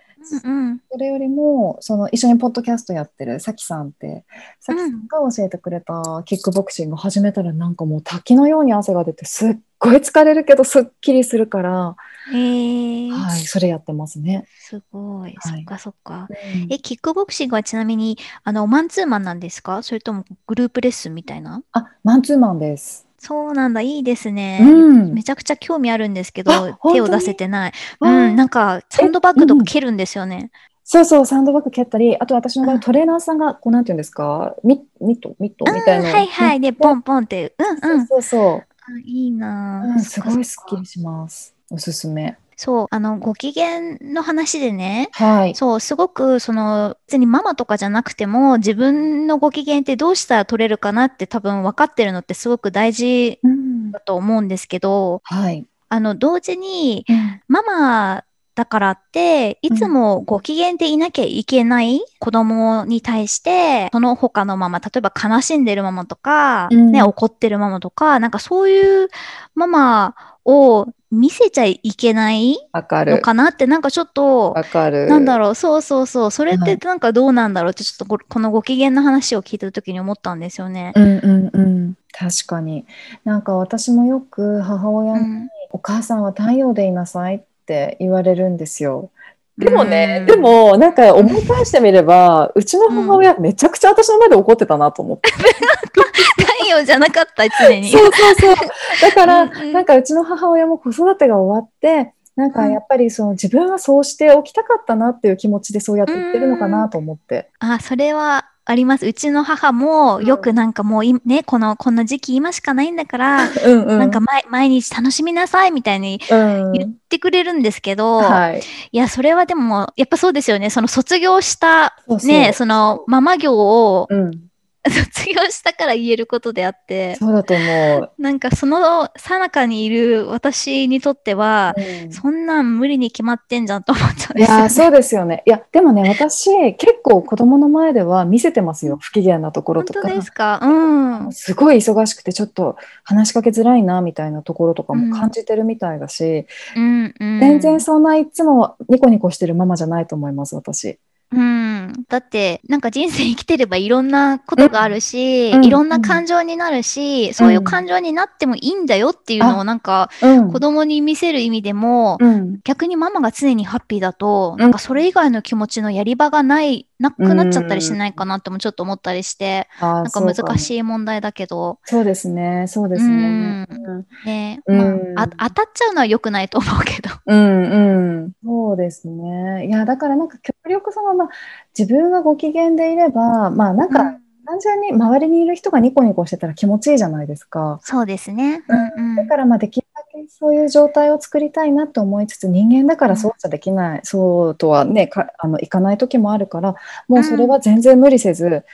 [0.44, 0.80] うんうん。
[0.90, 4.24] それよりも、その、一緒にポッドキャストやってるさきさんって、
[4.60, 11.96] さきさんが教えてくれたキックボクシング始めたら、なんかもう滝のように汗が出て、すっごい疲れるけど、すっきりするから、
[12.32, 14.46] えー、はい、それやってますね。
[14.48, 15.34] すごい。
[15.40, 16.28] そっかそっか。
[16.30, 16.32] う
[16.68, 19.82] んえ、キックボクシングはちなみに、あの、マンツーマンなんですか？
[19.82, 21.62] それともグループレッスンみたいな？
[21.72, 23.06] あ、マンツーマンです。
[23.24, 24.60] そうなんだ、いいですね。
[24.60, 27.72] うんめちゃくちゃ興味あるんですけあど、手を出せてない。
[28.00, 30.50] うん、なんか、サンドバッグとか蹴るんですよね。
[30.84, 35.64] そうそう、サンドバッグ蹴ったり、あと私の場うん合、トレーナーさんが、こう、なんていうんですか、ミミット、ミット？
[35.72, 36.60] みたいなはいはい。
[36.60, 37.54] で、ポンポンって。
[37.58, 38.06] うんうん。
[38.06, 41.54] そうそうあいいなそう、ん、すごいそっかそっかスッキリします。
[41.70, 42.36] おすすめ。
[42.62, 45.54] そう、あの、ご機嫌の話でね、はい。
[45.56, 55.66] そう、すごく、その、別にママとかじゃなくても、自分のご機嫌ってどうしたら取れるかなって多分分かってるのってすごく大事うんだと思うんですけど、はい。
[55.88, 69.08] あの、同時に、うんママだからって、いつもご機嫌でいなきゃいけない子供に対して、その他のママ、例えば悲しんでるママとか、うんね、怒ってるママとか、なんかそういう
[69.54, 75.06] ママを見せちゃいけないのわかなって、なんかちょっと、わかる。
[75.06, 80.92] なんだろう、そうそうそう、それっはいてなんかどうなんだろうって、ちょっとここのご機嫌の話を聞いた時に思ったんですよね。
[80.96, 81.94] うんうんうん。
[82.12, 82.86] 確かに。
[83.24, 89.10] なんか私もよく母親に、うんお母さんは太陽でいなさいって言われるんですよ。
[89.58, 95.30] でもね、うんでもなんか思い返してみれば、うちの母親めちゃくちゃ私の前で怒ってたなと思って。
[95.30, 97.90] 太陽じゃなかった、常に。
[97.90, 98.56] そうそうそう。
[99.02, 107.50] だから、うんうんなんかうちの母親も子育てが終わって、なんかやっぱりその自分はそうしておきたかったなっていう気持ちでそうやって言ってるのかなと思って。
[107.58, 109.06] あ、それはあります。
[109.06, 113.98] うちの母もよくなんかもういね、この、こんな時期今しかないんだから、うんうん。
[113.98, 118.60] なんか毎毎日楽しみなさいみたいにうん、言ってくれるんですけど、はい。
[118.92, 120.70] いや、それはでも、やっぱそうですよね。
[120.70, 124.51] その卒業した、ね、そのママ業をうん。
[124.90, 128.10] 卒業したから言えることであって、そうだと思う。
[128.18, 134.60] なんかその最中にいる私にとっては、うんそんなん無理に決まってんじゃんと思っちゃうんいですよね。
[134.62, 135.42] やーそうですよね。
[135.46, 138.98] いや、でもね、私、結構子供の前では見せてますよ。
[139.00, 140.16] 不機嫌なところとか本当。
[140.16, 140.58] ですか？
[140.62, 141.32] うん。
[141.32, 150.98] すごい忙しくて、ちょっと話しかけづらいな、みたいなところとかも感じてるみたいだし、うんうん、全然そんないつもニコニコしてるママじゃないと思います、私。
[151.32, 151.92] うん。
[152.08, 160.52] だって、なんか人生生きてればいろんなことがあるし、うんいろんな感情になるし、そういう感情になってもいいんだよっていうのをなんかうん。
[160.52, 162.60] 子供に見せる意味でも、うん。
[162.64, 170.58] 逆にママが常にハッピーだと、うんなんかそれ以外の気持ちのやり場がない、なくなっちゃったりしないかなってもちょっと思ったりして、ななんか難い。
[170.58, 173.66] しい問題だけど、そうですね、そうですね。
[173.68, 177.10] うんね、うんまあ、あ当たっちゃうのは良くないと思うけど。
[177.26, 179.66] うんうん、そうですね。
[179.66, 181.28] いや、だからなんか極力その、まあ、
[181.76, 187.78] 自分がご機嫌でいれば、まあなんかうん単純に周りにいる人がニコニコしてたら気持ちいいじゃないですか。
[187.82, 188.64] そうですね。
[188.68, 189.86] うんうんだからまあできる
[190.28, 196.74] そういう状態を作りたいなと思いつつ、人間だからそうじゃできない、そうとはね、かあのいかない時もあるから、
[197.08, 198.64] もうそれは全然無理せず、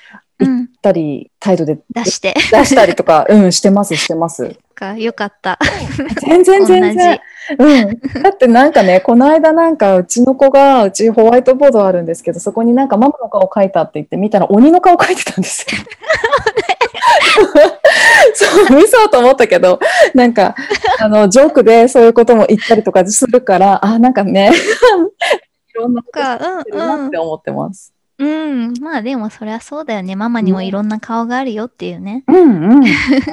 [0.40, 2.34] うん、行ったり、態度で出して。
[2.52, 4.56] 出したりとか、 うん、してます、してます。
[4.74, 5.58] かよかった。
[6.20, 7.20] 全然全然。
[7.58, 8.22] うん。
[8.22, 15.82] だってなんかね、この間なんかうちの子が、うちホワイトボードあるんですけど、そこになんかママの顔描いたって言って見たら鬼の顔描いてたんですよ。
[18.38, 19.80] そう、嘘と思ったけど、
[20.14, 20.54] なんか、
[21.00, 24.52] あの、ジョークでそういうことも言ったりとかするから、あ、なんかね、
[25.70, 27.18] いろんなことか、してるなって。
[27.18, 27.92] 思ってます。
[28.18, 28.72] うん。
[28.80, 30.16] まあでもそりゃそうだよね。
[30.16, 32.24] ママにもいろんな顔があるよっていうね。
[32.26, 32.84] うんうん。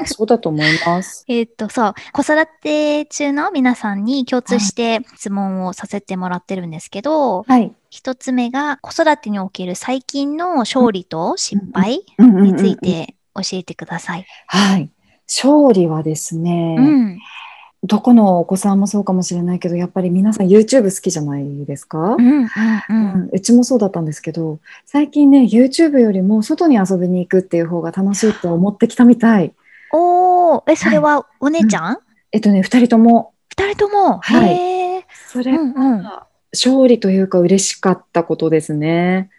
[0.06, 1.26] そうだと思います。
[1.28, 1.94] えーっと、そう。
[2.14, 7.74] 子育て中の皆さんに共通して質問をさせてもらってるんですけど、はい。
[7.90, 12.78] 一つ目が子育てにおける最近の勝利と失敗につい。
[12.78, 14.26] て教えてください。
[14.48, 14.90] はい。
[15.28, 17.20] 勝利はですね、うん。
[17.84, 22.16] どこのお子さんもそうかもしれないけど、やっぱり皆さん YouTube 好きじゃないですか？
[22.16, 22.20] う、ん。
[22.20, 22.46] うん。
[22.46, 22.50] う。
[22.90, 29.54] うんんうちもそうだったんですけど、最近ね、YouTube よりも外に遊びに行くっていう方が楽しいと思ってきたみたい。
[29.94, 31.98] おー、え、それはお姉ちゃん？
[32.32, 34.20] えっとね、二人とも、二人とも？
[34.20, 36.04] はいそれうんうん。
[36.04, 39.30] が勝利というか嬉しかったことですね。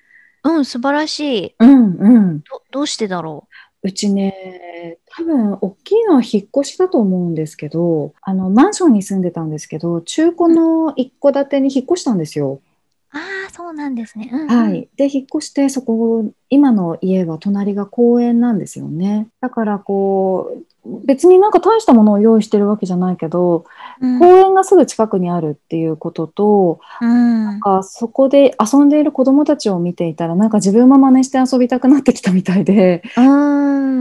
[0.45, 1.55] うん、素晴らしい。
[1.59, 2.41] うんうん。
[2.41, 3.46] ど、どうしてだろ
[3.87, 12.55] うちね、多分大きいのは引っ越しだと思うんですけど、あの、マンションに住んでたんですけど、中古の一戸建てに引っ越したんですよ。
[12.55, 13.17] う。
[13.17, 14.29] ああ、そうなんですね。
[14.33, 14.49] うん、うん。
[14.49, 14.89] はい。
[14.97, 19.29] で、引っ越して、そこ、今の家は隣が公園なんですよね。
[19.41, 20.65] だから、こう、
[21.05, 23.65] 別になんか大したものを用意してるわけじゃないけど、
[24.01, 24.19] うん。
[24.19, 34.01] 公園がすぐ近くにあるっていうことと、うんなんかそこで遊んでいる子供たちを見ていたら、なんか自分も真似して遊びたくなってきたみたいで、うん。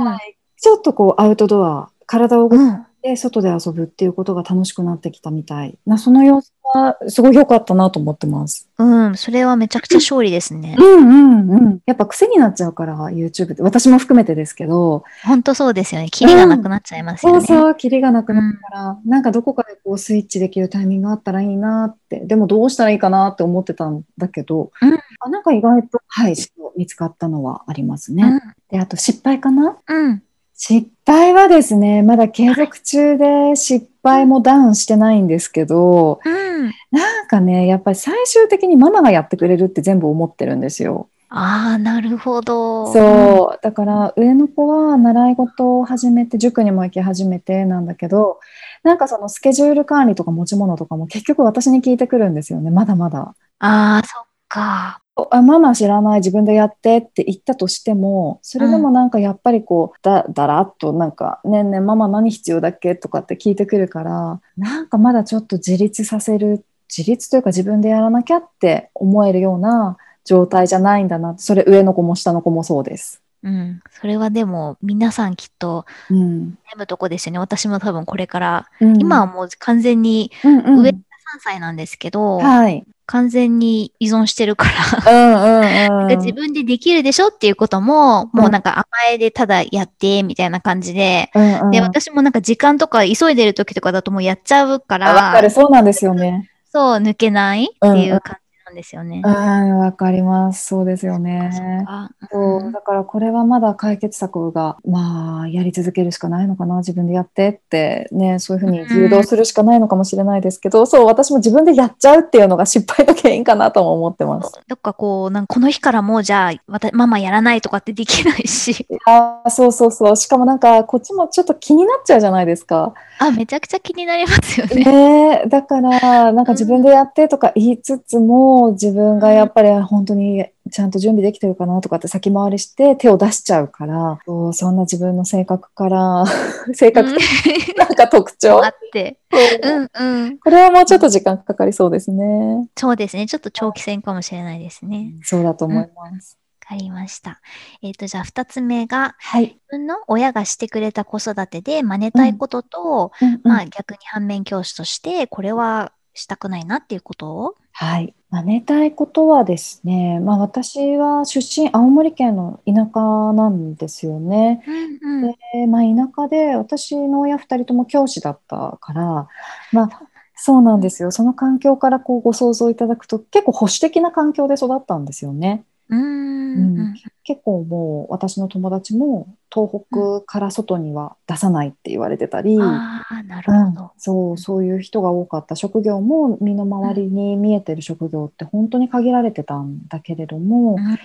[0.58, 3.16] ちょっとこうアウトドア、体を動かうん。
[3.16, 8.68] して外で遊ぶっていうことが楽しくなってきたみたいな、その様子はすごい良かったなと思ってます。
[8.78, 9.16] うん。
[9.16, 10.76] それはめちゃくちゃ勝利ですね。
[10.78, 11.80] うんうんうん。
[11.86, 16.10] やっぱ癖になっちゃうから、YouTube って、私も含めてですけど、ほんとそうですよね。
[16.10, 17.46] キリがなくなっちゃいますよね。
[17.46, 26.36] そうそう、キリがなくなるから、なんかどこかでこうスイッチできるタイミングがあったらいいなって、でもどうしたらいいかなって思ってたんだけど、うんあなんか意外と、はい、
[26.76, 28.24] 見つかったのはありますね。
[28.24, 28.42] うん。
[28.70, 29.78] で、あと失敗かな？
[29.88, 30.24] うん。
[30.58, 36.72] 失敗はですね、まだ継続中で失敗もダウンしてないんですけど、うん。
[36.92, 41.10] なんかね、やっぱり最終的にママがやってくれるって全部思ってるんですよ。
[41.30, 42.92] ああ、なるほど。
[42.94, 43.60] そう。
[43.62, 48.40] だから上の子は習い事を始めて、塾にも行き始めてなんだけど、
[48.84, 52.72] なんかそのスケジュール管理とか持ち物とかも結局私に聞いてくるんですよね。
[52.72, 53.36] まだまだ。
[53.60, 55.02] ああ、そっか。
[55.32, 73.22] あママ知らない自分でやってって言ったとしてもそれでもなんかやっぱりこうだだらっとなんか「ねえねえママ何必要だっけ?」とかって聞いてくるからなんかまだちょっと自立させる自立というか自分でやらなきゃって思えるような状態じゃないんだなそれ上の子も下の子もそうです。
[73.44, 73.80] うん。
[73.92, 77.40] それはでも、皆さんきっとうん悩むとこですよね。
[77.40, 80.96] 私も多分これから、うん今はもう完全に、うんうん上3
[81.40, 82.84] 歳なんですけど、はい。
[83.08, 84.66] 完全に依存してるか
[85.06, 86.18] ら、うんうんうん。
[86.18, 91.72] 自分でできるでしょっていうことも、もうなんか甘えでただやって、みたいな感じで、うんうん。
[91.72, 95.50] で、私もなんか時間とか急いでる時とかだともうやっちゃうか、あわからる。
[95.52, 96.50] そうなんですよね。
[96.72, 98.45] そう、抜けないっていう感じ
[98.76, 99.22] なんですよね。
[99.24, 101.86] うんわかりますそうですよね。
[101.88, 114.52] あそう、だからこれはまだ解決策が、まあ、やり続けるしかないのかな、自分でやってって、ね、そういうふうに誘導するしかないのかもしれないですけど、そう、私も自分でやっちゃうっていうのが失敗の原因かなとも思ってます。
[114.68, 118.86] どっかこう、なんかこの日からもうじゃあ、わたママやらないとかってできないし。
[119.06, 120.16] あーそうそうそう。
[120.16, 122.94] しかもなんか、こっちもちょっと気になっちゃうじゃないですか。
[123.20, 124.84] あ、めちゃくちゃ気になりますよね。
[124.84, 134.20] ねえだから、なんか自分でやってとか言いつつも、自分がやっぱり本当にちゃんと準備できてるかなとかって先回りして手を出しちゃうから、
[134.54, 136.26] そんな自分の性格から、
[136.74, 137.20] 性格と
[137.78, 138.64] なんか特徴。
[138.64, 139.20] あって。
[139.64, 140.38] うんうん。
[140.40, 142.68] これはもうちょっと時間かかりそうですね。
[142.76, 143.28] そうですね。
[143.28, 145.14] ちょっと長期戦かもしれないですね。
[145.24, 146.38] そうだと思います。
[146.68, 147.42] わかりました。
[147.84, 149.44] えっ、と、じゃあ二つ目が、はい。
[149.44, 158.16] 自分の親がしてくれた子育てで真似たいことと、うんうんまあ逆に反面教師として、これはしたくないなっていうことをはい。
[158.30, 164.64] 真似たいことはですね、まあ私は出身、青森県の田舎なんですよね。
[164.66, 165.36] うんうん。
[165.54, 169.28] でまあ、田舎で私の親2人とも教師だったから、
[169.72, 170.02] まあ、
[170.36, 175.66] そうなんですよその環境からこうご想像いただくと結構保守的な環境で育ったんですよね。
[175.90, 176.80] うーん。
[176.80, 176.94] うん。
[177.24, 183.72] 結構もう私の友達も東北から外には出さないって言われてたり、ああ、なるうん。
[183.72, 183.92] ほど。
[183.98, 190.98] そうそういう人が多かった職業も身の回りに見えてる職業って本当に限られてたんだけれども、うん。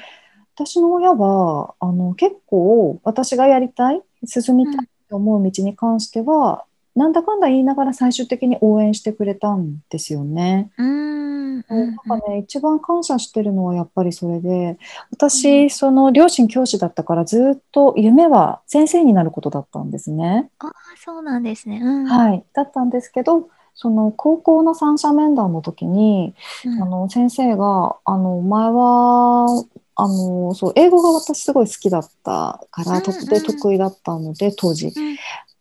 [0.54, 6.64] 私の親はあの結構私がやりたい進みたいと思う道に関しては、
[7.00, 10.70] なんだかんだ言いながら最終的に応援してくれたんですよね。
[10.76, 11.64] うーん。
[11.68, 14.78] うんなんかね、一番感謝してるのはやっぱりそれで
[15.10, 20.50] 私、その両親教師だったからずっと夢は先生になることだったんですね。
[20.58, 20.72] ああ、
[21.02, 21.80] そうなんですね。
[21.82, 22.04] うん。
[22.04, 26.34] はい、だったんですけどその高校の三者面談の時に
[26.66, 29.46] うんあの先生があの「お前は
[29.94, 35.16] あのそう英語が私すごい好きだったから、うんうんとで得意だったので当時、うん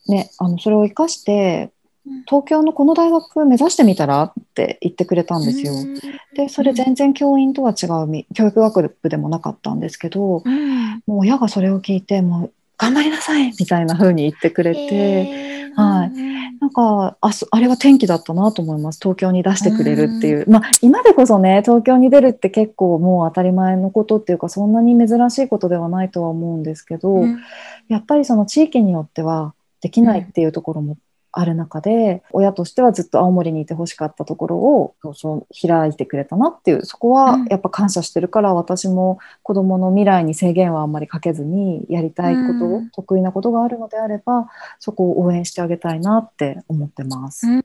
[0.10, 1.72] ね、あのそれを生かして
[2.08, 2.24] うん。
[2.24, 5.74] 東京のこの大学目指してみたらって言ってくれたんですよ。
[6.36, 11.04] でそれ全然教員とは違うみ教育学部でもなかったんですけどうん。
[11.06, 14.80] もう親がそれを聞いてもう頑張りなさいみたいな風に言ってくれて。
[14.82, 15.76] へー。
[15.76, 16.10] はい。
[16.10, 19.00] うんなんかあそあれは転機だったなと思います。
[19.02, 27.40] 東京に出してくれるっていう、まあ今でこそね東京に出るって結構もう当たり前のことっていうかそんなに珍しいことではないとは思うんですけど、うん。
[27.88, 30.98] やっぱりその地域によってはできないっていうところも
[31.32, 37.46] ある中で、親としてはずっと青森にいてほしかったところをそう開いてくれたなっていうそこはうん。
[37.46, 42.90] やっぱ感謝してるから、私も子どもの未来に制限はあんまりかけずにやりたいこと、うん。
[42.90, 44.50] 得意なことがあるのであれば
[44.80, 47.48] そこを応援してあげたいなって思ってます。
[47.48, 47.64] うん。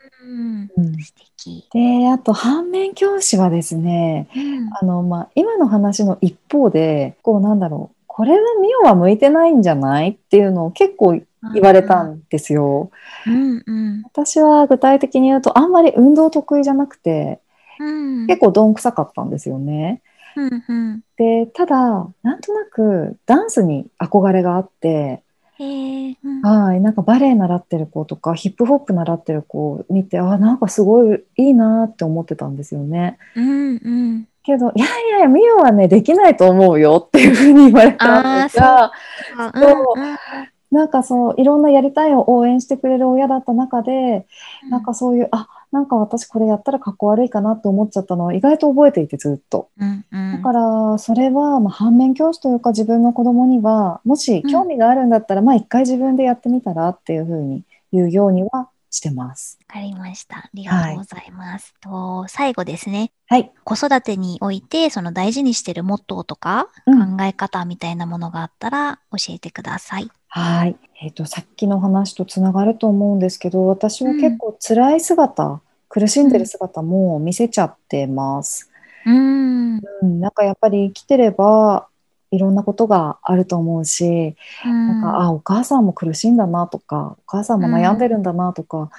[0.77, 0.99] うん。
[1.03, 1.69] 素敵。
[1.73, 4.71] であと反面教師はですねうん。
[4.81, 10.11] あの、まあ、今の話の一方でこうなんだろうこれはミオは向いてないんじゃない？
[10.11, 11.21] っていうのを結構
[11.53, 12.93] 言われたんですよ。
[13.27, 14.03] うんうん。
[14.05, 17.41] 私は具体的に言うとあんまり運動得意じゃなくて
[17.81, 18.27] うん。
[18.29, 20.01] 結構どんくさかったんですよね。
[20.37, 21.01] うんうん。
[21.17, 21.77] でただ
[22.23, 25.25] なんとなくダンスに憧れがあって
[25.59, 26.17] うん。
[26.43, 33.19] はいなんかバレエ習ってる子とかヒップホップ習ってる子を見てあなんかすごいいいなって思ってたんですよね。
[33.35, 38.93] うんうんけどいやいやいやミオはねできないと思うよっていうふうに言われたんですが。
[39.37, 44.27] あそうなんかそういろんなやりたいを応援してくれる親だった中で、
[44.71, 49.69] なんかそういうあなんか私これやったらかっこ悪いかなって思っちゃったのは意外と覚えていてずっと。
[49.79, 59.59] うんうんだからそれはまあ反面教師というか自分の子供にはもし興味があるんだったら、まあ一回自分でやってみたらっていうふうに言うようにはしてます。
[59.69, 60.39] わかりました。
[60.39, 61.75] ありがとうございます。
[61.81, 63.13] と最後ですね。
[63.27, 63.53] はい。
[63.65, 70.11] 子育てにおいて、その大事にしてるモットーとか、うん考え方みたいなものがあったら教えてください。
[70.29, 70.77] はい。
[71.03, 78.71] えっ、とさっきの話とつながると思うんですけど、私は結構辛い姿、苦しんでる姿も見せちゃってます。
[79.07, 79.77] うん。
[79.77, 81.89] うん、なんかやっぱり生きてれば
[82.31, 88.91] いろんなことがあると思うし、なんかあお母さんも苦しいんだなとかお母さんも悩んでるんだなとか、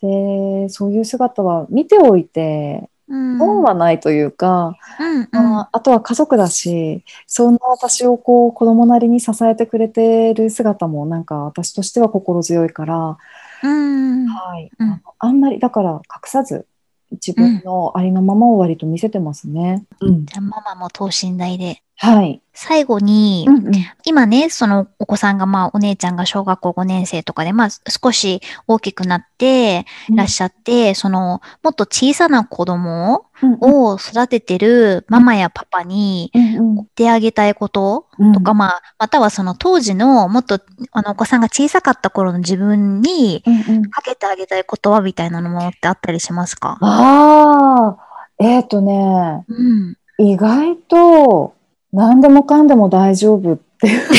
[0.00, 5.28] でそういう姿は見ておいてうん、損はないというか、うんうん。
[5.32, 13.18] まあ、あとは家族だしそんな私をこう子供なりに支えてくれてる姿もなんか私としては心強いから、
[13.62, 14.26] うん。
[14.26, 14.70] はい。
[14.78, 14.88] うん。
[14.88, 16.66] あのあんまりだから隠さず
[17.12, 19.84] 自分のありのままを割と見せてますね。
[20.00, 20.24] うん。
[20.24, 21.82] じゃあママも等身大で。
[22.04, 23.72] はい、最後に、うんうん。
[24.02, 33.58] 今ね、そのお子さんが、まあ、お姉ちゃんが小学校5年生とかで、まあ、少し大きくなっていらっしゃって、その、もっと小さな子供うんうん。
[33.60, 36.74] を育ててるママやパパに、うんうん。
[36.74, 38.32] 言ってあげたいことうん。
[38.32, 40.58] とか、まあ、またはその当時の、もっと、
[40.90, 43.90] あの、お子さんが小さかった頃の自分に、うんうん。
[43.90, 46.78] かけてあげたい言葉みたいなものってあったりしますか？
[46.80, 49.96] ああ、えっ、とね、うん。
[50.18, 51.54] 意外と
[51.92, 54.02] 何でもかんでも大丈夫っていう。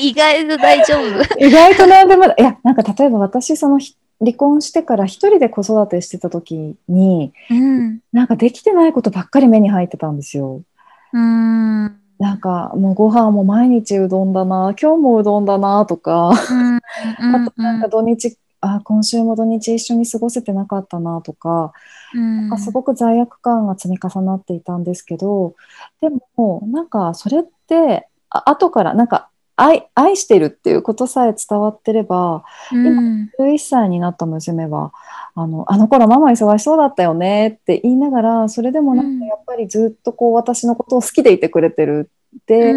[0.00, 1.44] 意外と大丈夫。
[1.44, 8.00] 意外と何でも、いや、なんか例えば私、そのひ離婚してから一人で子育てしてた時に、うん。
[8.12, 10.62] なんかできてないことばっかり目に入ってたんですよ。
[11.12, 11.96] うーん。
[12.18, 16.76] なんかもうご飯も毎日うどんだな、今日もうどんだなとか、うん。
[17.34, 18.38] あとなんか土日、
[18.74, 21.72] あ、今週も土日一緒に過ごせてなかったなとか、
[22.14, 22.36] うん。
[22.42, 25.54] なんかすごく罪悪感が積み重なっていたんですけど
[26.00, 33.30] でもなんかそれってあ後からなんか愛愛してるっていうことさえ伝わってればうん。
[33.38, 34.92] 11歳になった娘は
[35.34, 42.10] あのあの頃ママ忙しそうだったよねって言いながらそれでもなんかやっぱりずっとこう私のことを好きでいてくれてる
[42.46, 42.74] で、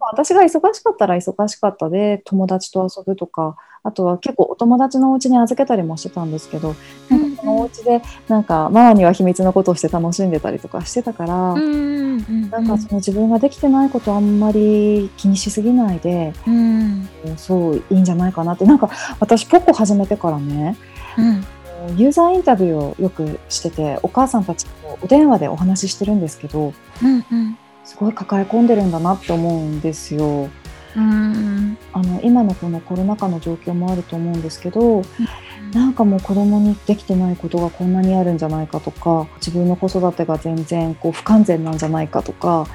[0.00, 6.74] 私が忙しかったら忙しかったで友達と遊ぶとかあとは結構お友達のお家に預けたりもしてたんですけど
[7.08, 12.50] なんかそのお家でなんかママには秘密のことをして楽しんでたりとかしてたから、うん。
[12.50, 17.08] なんかその自分ができてないことあんまり気にしすぎないで、うん。
[17.36, 20.76] そういいんじゃないかなってなんか私ポコ始めてからね
[21.16, 21.44] うん。
[21.96, 26.72] ユーザーインタビューをよくしててお母さんたちとお電話でお話ししてるんですけど
[27.02, 27.24] うん。
[27.30, 27.58] うん。
[27.84, 30.48] すごい抱え込んでるんだなって思うんですよ。
[30.96, 31.78] うん。
[31.92, 35.02] あの今のこのコロナ禍の状況もあると思うんですけど、
[35.72, 42.66] なんかもう子供にできてないことがこんなにあるんじゃないかとか自分の子育てが全然こう不完全なんじゃないかとか,、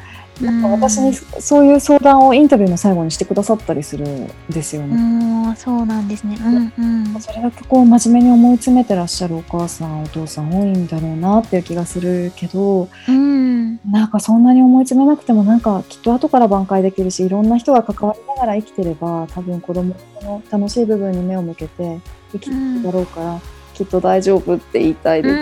[0.41, 4.95] なんか私にそういう相談をインタビューの最後にしてくださったりするんですようね。
[4.95, 5.55] ん。
[5.55, 6.37] そうなんですね。
[6.43, 6.73] うん。
[6.77, 7.21] うん。
[7.21, 13.75] それだけこう真面目に思い詰めてらっしゃるお母さんお父さん多いんだろうなっていう気がするけどうん。
[13.89, 21.99] なんかそんなに思い詰めなくてもなんかきっと後から挽回できるしいろんな人が関わりながら生きてれば多分子供の楽しい部分に目を向けて
[22.31, 23.39] 生きていくだろうから、
[23.75, 25.35] きっと大丈夫って言いたいうです。
[25.35, 25.37] う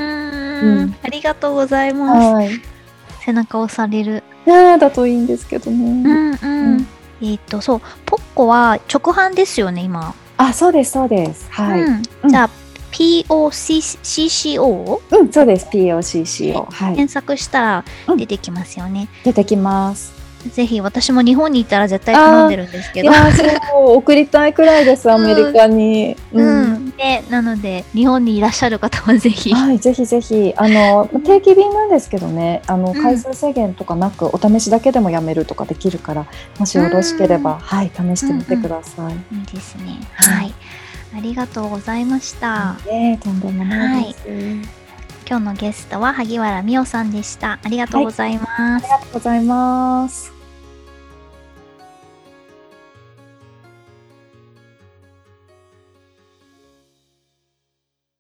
[0.85, 2.33] んありがとうございます。
[2.33, 2.49] はい。
[3.23, 4.23] 背中押される。
[4.45, 5.79] いやーだといいんですけどうね。
[5.79, 6.75] んうん。
[6.75, 6.87] うん
[7.23, 10.15] えっ、と、そう、ポッコは直販ですよね、今。
[10.37, 11.47] あ、そうですそうです。
[11.51, 11.83] はい。
[12.27, 12.49] じゃあ、
[12.91, 15.67] POCCO をうん、そうです。
[15.71, 16.65] POCCO。
[16.65, 16.95] はい。
[16.95, 19.07] 検索したらうん出てきますよね。
[19.23, 20.20] 出てきます。
[20.49, 23.11] ぜひ、私も日本にいたら絶対頼んでるんですけど。
[23.73, 25.11] 送りたいくらいです。
[25.11, 26.15] アメリカに。
[26.33, 33.01] うん、でなので日本にいらっしゃる方はぜひ、はい、ぜひぜひ、あの、定期便なんですけどね、あの、うん。
[33.01, 36.25] 回数制限とかなく、お試しだけでもやめるとかできるから、
[36.57, 39.13] もしよろしければ、はい、試してみてください。
[39.13, 39.99] いいですね。
[40.15, 40.35] はい。
[40.35, 40.53] はい。
[41.17, 44.80] ありがとうございました、ねえとんでもないです。
[45.31, 50.40] 今日のゲストは萩原美桜さんでしたありがとうございます、ありがとうございます。